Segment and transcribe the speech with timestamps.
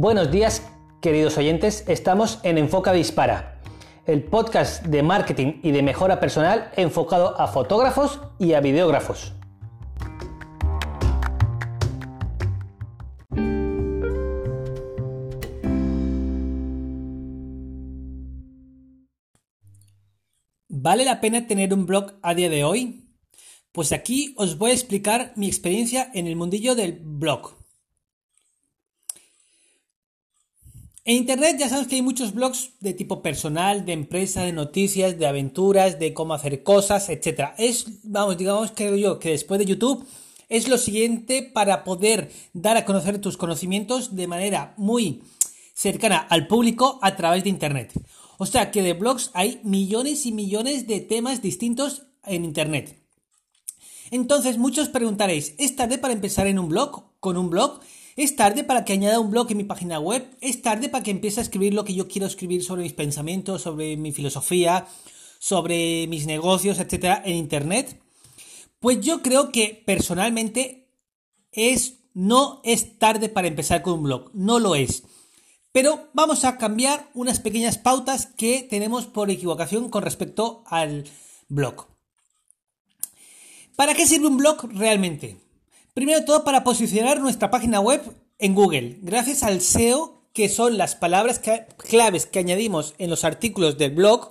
[0.00, 0.62] Buenos días,
[1.00, 1.82] queridos oyentes.
[1.88, 3.60] Estamos en Enfoca Dispara,
[4.06, 9.32] el podcast de marketing y de mejora personal enfocado a fotógrafos y a videógrafos.
[20.68, 23.10] ¿Vale la pena tener un blog a día de hoy?
[23.72, 27.57] Pues aquí os voy a explicar mi experiencia en el mundillo del blog.
[31.08, 35.18] En Internet ya sabemos que hay muchos blogs de tipo personal, de empresa, de noticias,
[35.18, 37.52] de aventuras, de cómo hacer cosas, etc.
[37.56, 40.06] Es, vamos, digamos, creo yo, que después de YouTube
[40.50, 45.22] es lo siguiente para poder dar a conocer tus conocimientos de manera muy
[45.72, 47.94] cercana al público a través de Internet.
[48.36, 53.02] O sea que de blogs hay millones y millones de temas distintos en Internet.
[54.10, 57.04] Entonces muchos preguntaréis, ¿es tarde para empezar en un blog?
[57.18, 57.80] ¿Con un blog?
[58.18, 60.28] Es tarde para que añada un blog en mi página web.
[60.40, 63.62] Es tarde para que empiece a escribir lo que yo quiero escribir sobre mis pensamientos,
[63.62, 64.88] sobre mi filosofía,
[65.38, 68.02] sobre mis negocios, etcétera, en internet.
[68.80, 70.90] Pues yo creo que personalmente
[71.52, 75.04] es no es tarde para empezar con un blog, no lo es.
[75.70, 81.04] Pero vamos a cambiar unas pequeñas pautas que tenemos por equivocación con respecto al
[81.46, 81.86] blog.
[83.76, 85.36] ¿Para qué sirve un blog realmente?
[85.94, 88.00] Primero de todo para posicionar nuestra página web
[88.38, 91.40] en Google, gracias al SEO, que son las palabras
[91.76, 94.30] claves que añadimos en los artículos del blog,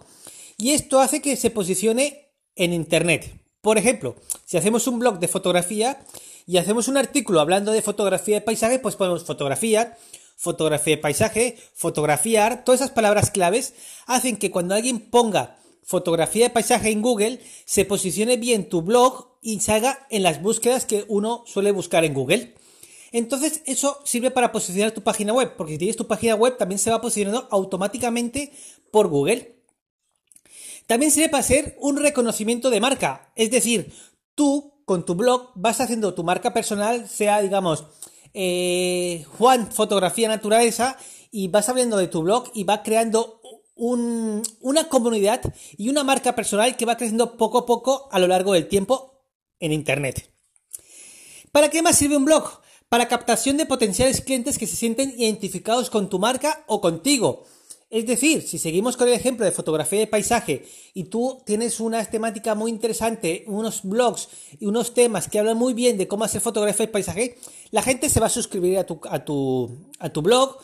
[0.57, 3.39] y esto hace que se posicione en Internet.
[3.61, 5.99] Por ejemplo, si hacemos un blog de fotografía
[6.45, 9.97] y hacemos un artículo hablando de fotografía de paisaje, pues ponemos fotografía,
[10.37, 13.73] fotografía de paisaje, fotografiar, todas esas palabras claves
[14.05, 19.36] hacen que cuando alguien ponga fotografía de paisaje en Google, se posicione bien tu blog
[19.47, 22.53] y se haga en las búsquedas que uno suele buscar en Google.
[23.13, 26.79] Entonces, eso sirve para posicionar tu página web, porque si tienes tu página web también
[26.79, 28.51] se va posicionando automáticamente
[28.91, 29.63] por Google.
[30.85, 33.93] También sirve para hacer un reconocimiento de marca, es decir,
[34.35, 37.85] tú con tu blog vas haciendo tu marca personal, sea, digamos,
[38.33, 40.97] eh, Juan Fotografía Naturaleza,
[41.31, 43.39] y vas hablando de tu blog y va creando
[43.77, 45.41] una comunidad
[45.77, 49.13] y una marca personal que va creciendo poco a poco a lo largo del tiempo
[49.59, 50.29] en Internet.
[51.51, 52.61] ¿Para qué más sirve un blog?
[52.89, 57.45] Para captación de potenciales clientes que se sienten identificados con tu marca o contigo.
[57.89, 62.03] Es decir, si seguimos con el ejemplo de fotografía de paisaje y tú tienes una
[62.03, 64.27] temática muy interesante, unos blogs
[64.59, 67.37] y unos temas que hablan muy bien de cómo hacer fotografía de paisaje,
[67.71, 70.57] la gente se va a suscribir a tu, a tu, a tu blog,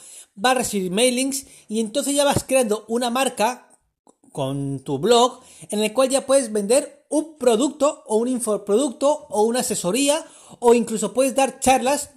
[0.43, 3.69] va a recibir mailings y entonces ya vas creando una marca
[4.33, 5.39] con tu blog
[5.69, 10.25] en el cual ya puedes vender un producto o un infoproducto o una asesoría
[10.59, 12.11] o incluso puedes dar charlas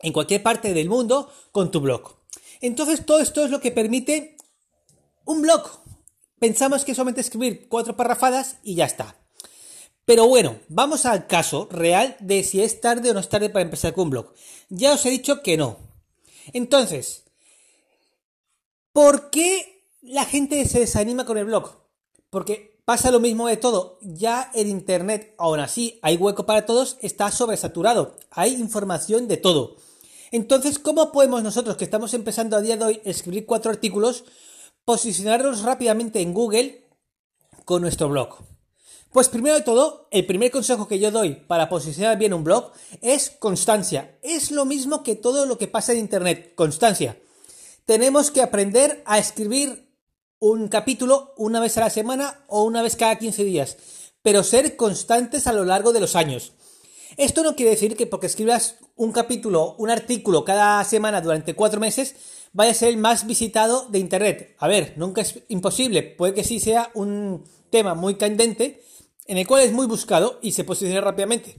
[0.00, 2.16] en cualquier parte del mundo con tu blog.
[2.60, 4.36] Entonces todo esto es lo que permite
[5.24, 5.62] un blog.
[6.38, 9.16] Pensamos que solamente escribir cuatro parrafadas y ya está.
[10.04, 13.64] Pero bueno, vamos al caso real de si es tarde o no es tarde para
[13.64, 14.32] empezar con un blog.
[14.68, 15.78] Ya os he dicho que no.
[16.52, 17.22] Entonces,
[18.92, 21.70] ¿Por qué la gente se desanima con el blog?
[22.28, 23.98] Porque pasa lo mismo de todo.
[24.02, 28.16] Ya el Internet, aún así, hay hueco para todos, está sobresaturado.
[28.30, 29.76] Hay información de todo.
[30.30, 34.24] Entonces, ¿cómo podemos nosotros, que estamos empezando a día de hoy, escribir cuatro artículos,
[34.84, 36.88] posicionarlos rápidamente en Google
[37.64, 38.36] con nuestro blog?
[39.10, 42.72] Pues primero de todo, el primer consejo que yo doy para posicionar bien un blog
[43.02, 44.18] es constancia.
[44.22, 47.18] Es lo mismo que todo lo que pasa en Internet, constancia
[47.84, 49.91] tenemos que aprender a escribir
[50.42, 53.76] un capítulo una vez a la semana o una vez cada 15 días,
[54.22, 56.54] pero ser constantes a lo largo de los años.
[57.16, 61.78] Esto no quiere decir que porque escribas un capítulo, un artículo cada semana durante cuatro
[61.78, 62.16] meses,
[62.52, 64.56] vaya a ser el más visitado de Internet.
[64.58, 68.82] A ver, nunca es imposible, puede que sí sea un tema muy candente,
[69.26, 71.56] en el cual es muy buscado y se posiciona rápidamente.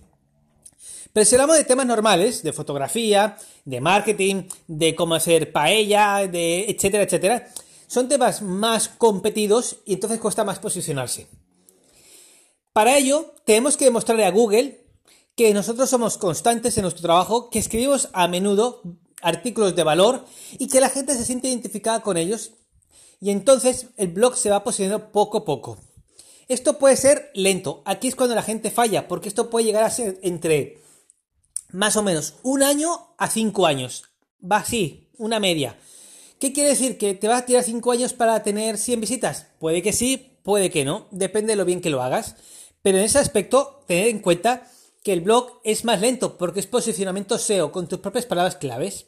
[1.13, 6.65] Pero si hablamos de temas normales, de fotografía, de marketing, de cómo hacer paella, de
[6.65, 7.47] etcétera, etcétera,
[7.93, 11.27] son temas más competidos y entonces cuesta más posicionarse.
[12.73, 14.83] Para ello, tenemos que demostrarle a Google
[15.35, 18.81] que nosotros somos constantes en nuestro trabajo, que escribimos a menudo
[19.21, 20.25] artículos de valor
[20.57, 22.53] y que la gente se siente identificada con ellos
[23.21, 25.77] y entonces el blog se va posicionando poco a poco.
[26.47, 29.91] Esto puede ser lento, aquí es cuando la gente falla, porque esto puede llegar a
[29.91, 30.81] ser entre
[31.71, 34.05] más o menos un año a cinco años.
[34.43, 35.77] Va así, una media.
[36.43, 36.97] ¿Qué quiere decir?
[36.97, 39.47] ¿Que te vas a tirar cinco años para tener 100 visitas?
[39.59, 42.35] Puede que sí, puede que no, depende de lo bien que lo hagas.
[42.81, 44.69] Pero en ese aspecto, tener en cuenta
[45.05, 49.05] que el blog es más lento porque es posicionamiento SEO con tus propias palabras claves.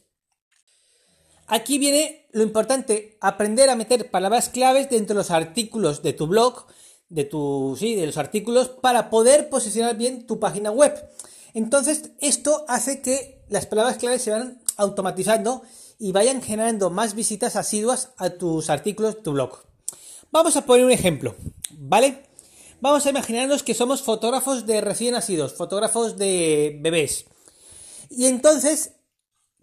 [1.47, 6.27] Aquí viene lo importante, aprender a meter palabras claves dentro de los artículos de tu
[6.27, 6.67] blog,
[7.09, 11.05] de tu, sí, de los artículos, para poder posicionar bien tu página web.
[11.53, 15.63] Entonces, esto hace que las palabras claves se vayan automatizando
[15.99, 19.63] y vayan generando más visitas asiduas a tus artículos tu blog.
[20.31, 21.35] Vamos a poner un ejemplo,
[21.71, 22.25] ¿vale?
[22.81, 27.25] Vamos a imaginarnos que somos fotógrafos de recién nacidos, fotógrafos de bebés.
[28.09, 28.91] Y entonces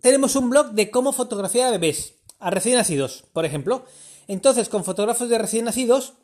[0.00, 3.84] tenemos un blog de cómo fotografiar a bebés, a recién nacidos, por ejemplo.
[4.26, 6.14] Entonces, con fotógrafos de recién nacidos,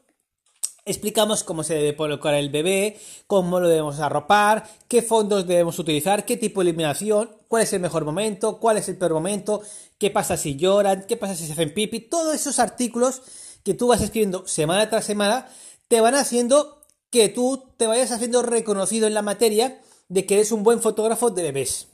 [0.84, 6.24] explicamos cómo se debe colocar el bebé, cómo lo debemos arropar, qué fondos debemos utilizar,
[6.24, 9.62] qué tipo de iluminación, cuál es el mejor momento, cuál es el peor momento,
[9.98, 12.00] qué pasa si lloran, qué pasa si se hacen pipi.
[12.00, 13.22] Todos esos artículos
[13.64, 15.48] que tú vas escribiendo semana tras semana
[15.88, 20.52] te van haciendo que tú te vayas haciendo reconocido en la materia de que eres
[20.52, 21.88] un buen fotógrafo de bebés.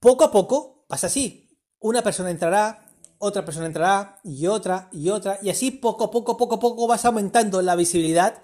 [0.00, 1.48] Poco a poco pasa así.
[1.78, 2.86] Una persona entrará,
[3.18, 6.86] otra persona entrará, y otra, y otra, y así poco a poco, poco a poco
[6.86, 8.42] vas aumentando la visibilidad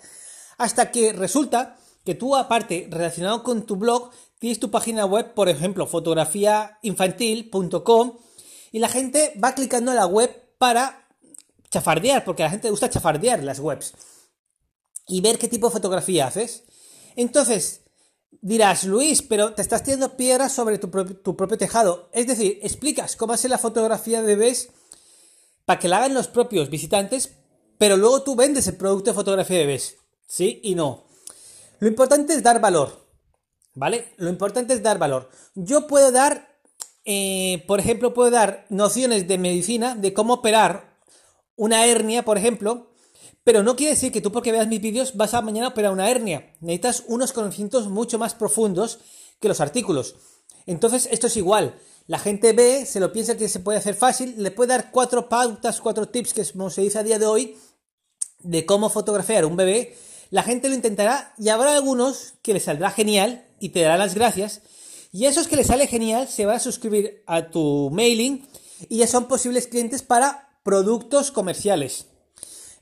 [0.57, 5.49] hasta que resulta que tú, aparte, relacionado con tu blog, tienes tu página web, por
[5.49, 8.19] ejemplo, fotografiainfantil.com,
[8.73, 11.09] y la gente va clicando en la web para
[11.71, 13.95] chafardear, porque a la gente le gusta chafardear las webs,
[15.07, 16.65] y ver qué tipo de fotografía haces.
[17.17, 17.83] Entonces,
[18.41, 22.09] Dirás, Luis, pero te estás tirando piedras sobre tu, propio tejado.
[22.13, 24.71] Es decir, explicas cómo hacer la fotografía de bebés
[25.65, 27.33] para que la hagan los propios visitantes,
[27.79, 29.97] pero luego tú vendes el producto de fotografía de bebés.
[30.27, 31.05] Sí y no.
[31.81, 33.08] Lo importante es dar valor.
[33.79, 34.13] ¿Vale?
[34.17, 35.31] Lo importante es dar valor.
[35.55, 36.49] Yo puedo dar,
[37.05, 40.99] eh, por ejemplo, puedo dar nociones de medicina, de cómo operar
[41.55, 42.91] una hernia, por ejemplo,
[43.45, 46.11] pero no quiere decir que tú porque veas mis vídeos vas a mañana operar una
[46.11, 46.55] hernia.
[46.61, 48.99] Necesitas unos conocimientos mucho más profundos
[49.39, 50.17] que los artículos.
[50.67, 51.79] Entonces esto es igual.
[52.09, 55.29] La gente ve, se lo piensa que se puede hacer fácil, le puede dar cuatro
[55.29, 57.57] pautas, cuatro tips que se dice a día de hoy
[58.41, 59.97] de cómo fotografiar un bebé.
[60.31, 64.15] La gente lo intentará y habrá algunos que les saldrá genial y te darán las
[64.15, 64.61] gracias.
[65.11, 68.47] Y esos que les sale genial se van a suscribir a tu mailing
[68.89, 72.07] y ya son posibles clientes para productos comerciales.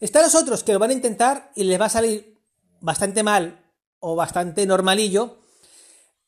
[0.00, 2.36] Están los otros que lo van a intentar y les va a salir
[2.80, 3.64] bastante mal
[4.00, 5.38] o bastante normalillo.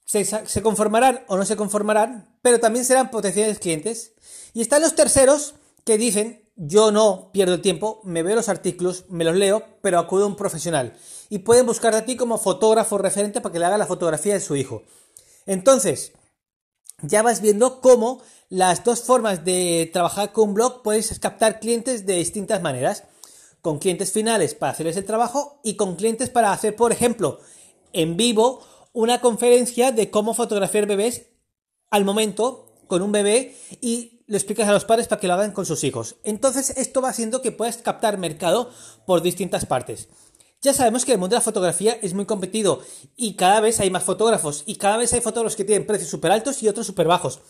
[0.05, 4.13] Se, conformarán o no se conformarán, pero también serán potenciales clientes.
[4.55, 9.05] Y están los terceros que dicen, yo no pierdo el tiempo, me veo los artículos,
[9.09, 10.97] me los leo, pero acudo a un profesional.
[11.31, 14.41] Y pueden buscar a ti como fotógrafo referente para que le haga la fotografía de
[14.41, 14.83] su hijo.
[15.47, 16.13] Entonces,
[17.01, 22.07] ya vas viendo cómo las dos formas de trabajar con un blog puedes captar clientes
[22.07, 23.05] de distintas maneras
[23.63, 27.39] con clientes finales para hacerles el trabajo y con clientes para hacer, por ejemplo,
[27.93, 28.63] en vivo
[28.93, 31.27] una conferencia de cómo fotografiar bebés
[31.91, 35.53] al momento con un bebé y lo explicas a los padres para que lo hagan
[35.53, 36.17] con sus hijos.
[36.23, 38.71] Entonces esto va haciendo que puedas captar mercado
[39.07, 40.09] por distintas partes.
[40.61, 42.81] Ya sabemos que el mundo de la fotografía es muy competido
[43.17, 46.31] y cada vez hay más fotógrafos y cada vez hay fotógrafos que tienen precios súper
[46.31, 47.41] altos y otros súper bajos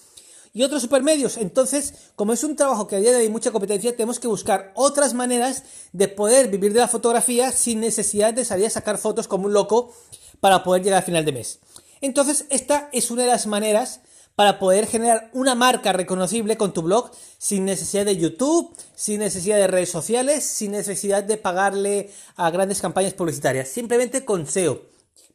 [0.52, 1.36] y otros supermedios.
[1.36, 4.28] Entonces, como es un trabajo que a día de hoy hay mucha competencia, tenemos que
[4.28, 8.98] buscar otras maneras de poder vivir de la fotografía sin necesidad de salir a sacar
[8.98, 9.92] fotos como un loco
[10.40, 11.58] para poder llegar al final de mes.
[12.00, 14.00] Entonces, esta es una de las maneras
[14.38, 19.56] para poder generar una marca reconocible con tu blog sin necesidad de YouTube, sin necesidad
[19.56, 23.66] de redes sociales, sin necesidad de pagarle a grandes campañas publicitarias.
[23.66, 24.82] Simplemente con SEO,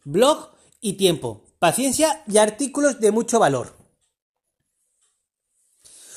[0.05, 3.75] blog y tiempo, paciencia y artículos de mucho valor.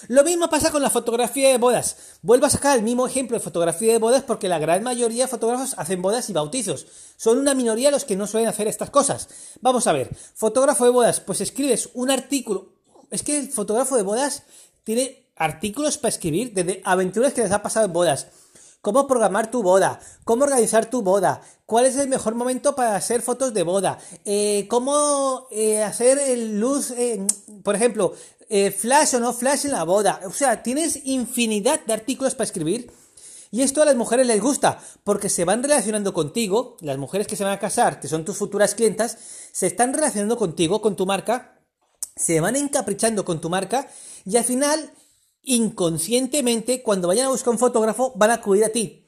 [0.06, 1.96] Lo mismo pasa con la fotografía de bodas.
[2.22, 5.28] Vuelvo a sacar el mismo ejemplo de fotografía de bodas porque la gran mayoría de
[5.28, 6.87] fotógrafos hacen bodas y bautizos.
[7.16, 9.28] Son una minoría los que no suelen hacer estas cosas.
[9.60, 12.75] Vamos a ver, fotógrafo de bodas, pues escribes un artículo.
[13.10, 14.42] Es que el fotógrafo de bodas
[14.84, 18.26] tiene artículos para escribir desde aventuras que les ha pasado en bodas
[18.86, 23.20] cómo programar tu boda, cómo organizar tu boda, cuál es el mejor momento para hacer
[23.20, 27.26] fotos de boda, eh, cómo eh, hacer el luz, eh,
[27.64, 28.14] por ejemplo,
[28.78, 30.20] flash o no flash en la boda.
[30.25, 32.92] O sea, tienes infinidad de artículos para escribir.
[33.50, 37.34] Y esto a las mujeres les gusta, porque se van relacionando contigo, las mujeres que
[37.34, 39.18] se van a casar, que son tus futuras clientas,
[39.50, 41.55] se están relacionando contigo, con tu marca,
[42.16, 43.88] se van encaprichando con tu marca,
[44.25, 44.90] y al final
[45.46, 49.06] inconscientemente, cuando vayan a buscar un fotógrafo, van a acudir a ti.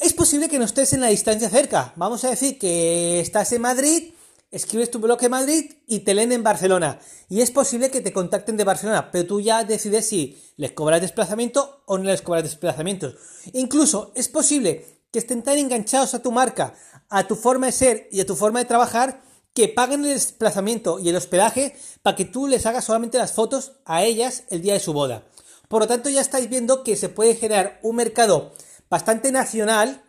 [0.00, 1.92] Es posible que no estés en la distancia cerca.
[1.96, 4.12] Vamos a decir que estás en Madrid,
[4.52, 7.00] escribes tu blog en Madrid y te leen en Barcelona.
[7.28, 11.00] Y es posible que te contacten de Barcelona, pero tú ya decides si les cobras
[11.00, 13.16] desplazamiento o no les cobras desplazamientos.
[13.54, 16.74] Incluso es posible que estén tan enganchados a tu marca,
[17.08, 19.22] a tu forma de ser y a tu forma de trabajar,
[19.58, 23.72] que paguen el desplazamiento y el hospedaje para que tú les hagas solamente las fotos
[23.86, 25.24] a ellas el día de su boda.
[25.66, 28.52] Por lo tanto, ya estáis viendo que se puede generar un mercado
[28.88, 30.04] bastante nacional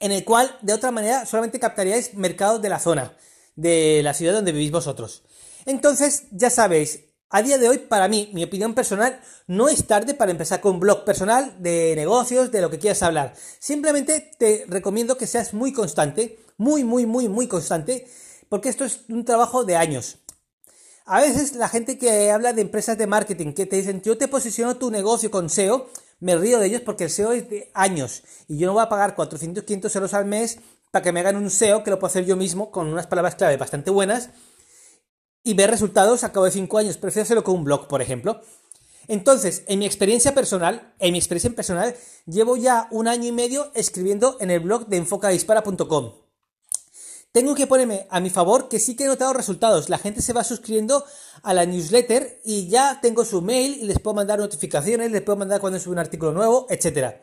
[0.00, 3.14] en el cual, de otra manera, solamente captaríais mercados de la zona,
[3.54, 5.24] de la ciudad donde vivís vosotros.
[5.66, 10.14] Entonces, ya sabéis, a día de hoy, para mí, mi opinión personal, no es tarde
[10.14, 13.34] para empezar con un blog personal de negocios, de lo que quieras hablar.
[13.58, 18.08] Simplemente te recomiendo que seas muy constante, muy, muy, muy, muy constante,
[18.48, 20.18] porque esto es un trabajo de años.
[21.06, 24.26] A veces la gente que habla de empresas de marketing, que te dicen, yo te
[24.26, 28.22] posiciono tu negocio con SEO, me río de ellos porque el SEO es de años
[28.48, 30.58] y yo no voy a pagar 400, 500 euros al mes
[30.90, 33.34] para que me hagan un SEO que lo puedo hacer yo mismo con unas palabras
[33.34, 34.30] clave bastante buenas
[35.42, 36.96] y ver resultados a cabo de 5 años.
[36.96, 38.40] Prefiero hacerlo con un blog, por ejemplo.
[39.06, 41.94] Entonces, en mi experiencia personal, en mi experiencia personal,
[42.26, 46.23] llevo ya un año y medio escribiendo en el blog de enfocadispara.com.
[47.34, 49.88] Tengo que ponerme a mi favor que sí que he notado resultados.
[49.88, 51.04] La gente se va suscribiendo
[51.42, 55.36] a la newsletter y ya tengo su mail y les puedo mandar notificaciones, les puedo
[55.36, 57.16] mandar cuando sube un artículo nuevo, etc.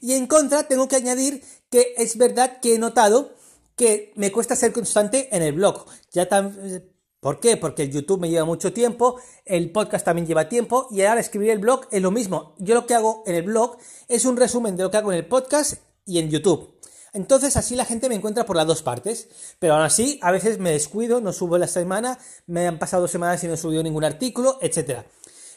[0.00, 3.36] Y en contra, tengo que añadir que es verdad que he notado
[3.76, 5.86] que me cuesta ser constante en el blog.
[6.10, 6.82] Ya tan,
[7.20, 7.56] ¿Por qué?
[7.56, 11.50] Porque el YouTube me lleva mucho tiempo, el podcast también lleva tiempo y ahora escribir
[11.50, 12.56] el blog es lo mismo.
[12.58, 13.76] Yo lo que hago en el blog
[14.08, 16.71] es un resumen de lo que hago en el podcast y en YouTube.
[17.12, 19.28] Entonces así la gente me encuentra por las dos partes.
[19.58, 23.10] Pero aún así, a veces me descuido, no subo la semana, me han pasado dos
[23.10, 25.00] semanas y no he subido ningún artículo, etc.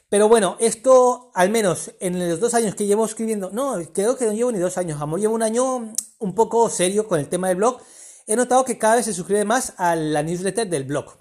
[0.09, 4.25] Pero bueno, esto al menos en los dos años que llevo escribiendo, no, creo que
[4.25, 7.47] no llevo ni dos años, amor, llevo un año un poco serio con el tema
[7.47, 7.79] del blog.
[8.27, 11.17] He notado que cada vez se suscribe más a la newsletter del blog.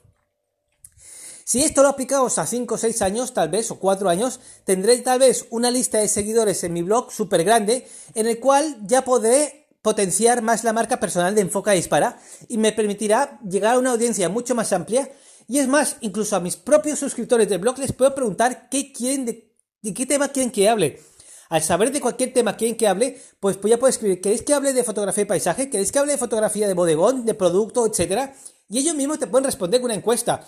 [1.47, 4.97] Si esto lo aplicamos a 5 o 6 años, tal vez, o 4 años, tendré
[4.99, 9.05] tal vez una lista de seguidores en mi blog súper grande, en el cual ya
[9.05, 13.91] podré potenciar más la marca personal de Enfoca Dispara y me permitirá llegar a una
[13.91, 15.11] audiencia mucho más amplia.
[15.47, 19.27] Y es más, incluso a mis propios suscriptores del blog les puedo preguntar qué quieren,
[19.27, 19.53] de,
[19.95, 21.03] qué tema quieren que hable.
[21.51, 24.55] Al saber de cualquier tema quieren que hable, pues, pues ya puedo escribir, ¿queréis que
[24.55, 25.69] hable de fotografía y paisaje?
[25.69, 28.35] ¿Queréis que hable de fotografía de bodegón, de producto, etcétera?
[28.71, 30.47] Y ellos mismos te pueden responder con una encuesta.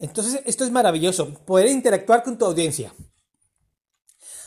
[0.00, 2.92] Entonces, esto es maravilloso, poder interactuar con tu audiencia.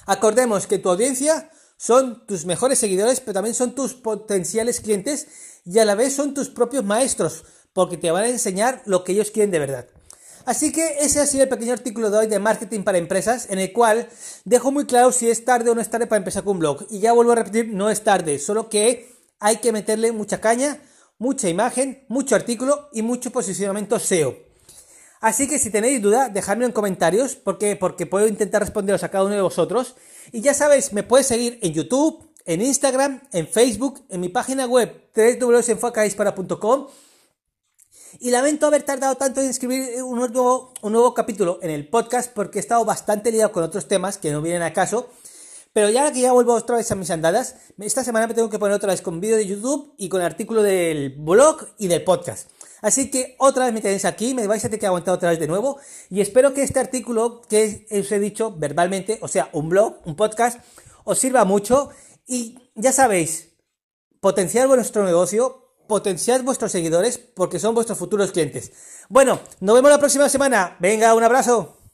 [0.05, 5.27] Acordemos que tu audiencia son tus mejores seguidores, pero también son tus potenciales clientes
[5.65, 9.11] y a la vez son tus propios maestros, porque te van a enseñar lo que
[9.11, 9.87] ellos quieren de verdad.
[10.45, 13.57] Así que ese ha sido el pequeño artículo de hoy de marketing para empresas, en
[13.57, 14.07] el cual
[14.45, 16.85] dejo muy claro si es tarde o no es tarde para empezar con un blog.
[16.91, 20.79] Y ya vuelvo a repetir, no es tarde, solo que hay que meterle mucha caña,
[21.17, 24.44] mucha imagen, mucho artículo y mucho posicionamiento SEO.
[25.21, 29.23] Así que si tenéis duda, dejadme en comentarios porque, porque puedo intentar responderos a cada
[29.25, 29.95] uno de vosotros.
[30.31, 34.65] Y ya sabéis, me puedes seguir en YouTube, en Instagram, en Facebook, en mi página
[34.65, 36.87] web www.enfocaispara.com.
[38.19, 42.31] Y lamento haber tardado tanto en escribir un nuevo, un nuevo capítulo en el podcast
[42.33, 45.09] porque he estado bastante liado con otros temas que no vienen a caso.
[45.73, 48.57] Pero ya que ya vuelvo otra vez a mis andadas, esta semana me tengo que
[48.57, 52.49] poner otra vez con vídeo de YouTube y con artículo del blog y del podcast.
[52.85, 55.39] Así que otra vez me tenéis aquí, me vais a tener que aguantar otra vez
[55.39, 55.79] de nuevo.
[56.11, 60.15] Y espero que este artículo que os he dicho verbalmente, o sea, un blog, un
[60.15, 60.59] podcast,
[61.03, 61.89] os sirva mucho.
[62.27, 63.55] Y ya sabéis,
[64.19, 68.71] potenciar vuestro negocio, potenciar vuestros seguidores, porque son vuestros futuros clientes.
[69.09, 70.77] Bueno, nos vemos la próxima semana.
[70.79, 71.84] Venga, un abrazo.